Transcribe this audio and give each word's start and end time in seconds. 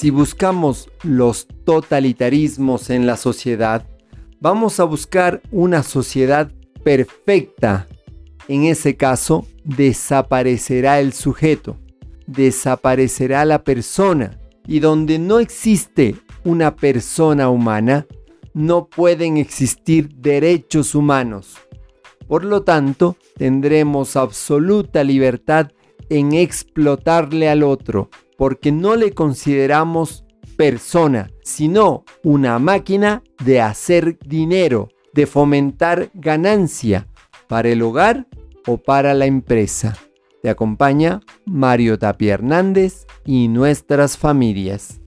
Si 0.00 0.08
buscamos 0.08 0.88
los 1.02 1.46
totalitarismos 1.66 2.88
en 2.88 3.04
la 3.04 3.18
sociedad, 3.18 3.86
vamos 4.40 4.80
a 4.80 4.84
buscar 4.84 5.42
una 5.50 5.82
sociedad 5.82 6.50
perfecta. 6.82 7.86
En 8.48 8.64
ese 8.64 8.96
caso, 8.96 9.46
desaparecerá 9.62 11.00
el 11.00 11.12
sujeto, 11.12 11.76
desaparecerá 12.26 13.44
la 13.44 13.62
persona, 13.62 14.40
y 14.66 14.80
donde 14.80 15.18
no 15.18 15.38
existe 15.38 16.16
una 16.44 16.76
persona 16.76 17.50
humana, 17.50 18.06
no 18.54 18.86
pueden 18.86 19.36
existir 19.36 20.08
derechos 20.14 20.94
humanos. 20.94 21.58
Por 22.26 22.46
lo 22.46 22.62
tanto, 22.62 23.18
tendremos 23.36 24.16
absoluta 24.16 25.04
libertad 25.04 25.72
en 26.08 26.32
explotarle 26.32 27.50
al 27.50 27.62
otro, 27.62 28.08
porque 28.40 28.72
no 28.72 28.96
le 28.96 29.12
consideramos 29.12 30.24
persona, 30.56 31.30
sino 31.42 32.06
una 32.24 32.58
máquina 32.58 33.22
de 33.44 33.60
hacer 33.60 34.18
dinero, 34.24 34.88
de 35.12 35.26
fomentar 35.26 36.08
ganancia 36.14 37.06
para 37.48 37.68
el 37.68 37.82
hogar 37.82 38.28
o 38.66 38.78
para 38.78 39.12
la 39.12 39.26
empresa. 39.26 39.94
Te 40.42 40.48
acompaña 40.48 41.20
Mario 41.44 41.98
Tapia 41.98 42.32
Hernández 42.32 43.06
y 43.26 43.48
nuestras 43.48 44.16
familias. 44.16 44.99